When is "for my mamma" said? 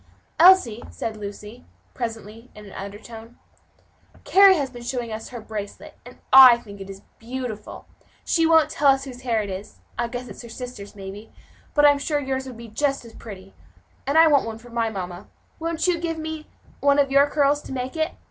14.57-15.27